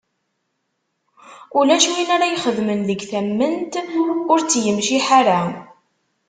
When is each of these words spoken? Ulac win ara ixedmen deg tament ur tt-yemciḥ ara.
Ulac 1.59 1.83
win 1.91 2.09
ara 2.15 2.27
ixedmen 2.37 2.79
deg 2.89 3.01
tament 3.11 3.73
ur 4.31 4.39
tt-yemciḥ 4.41 5.05
ara. 5.19 5.39